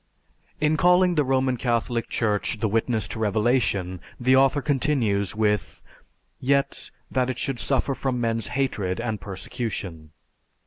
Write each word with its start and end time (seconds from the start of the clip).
In 0.59 0.77
calling 0.77 1.13
the 1.13 1.23
Roman 1.23 1.57
Catholic 1.57 2.09
Church 2.09 2.59
the 2.59 2.67
witness 2.67 3.07
to 3.09 3.19
revelation, 3.19 4.01
the 4.19 4.35
author 4.35 4.59
continues 4.59 5.35
with, 5.35 5.83
"Yet, 6.39 6.89
that 7.11 7.29
it 7.29 7.37
should 7.37 7.59
suffer 7.59 7.93
from 7.93 8.19
men's 8.19 8.47
hatred 8.57 8.99
and 8.99 9.21
persecution." 9.21 10.09